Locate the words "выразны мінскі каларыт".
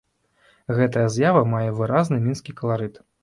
1.81-3.01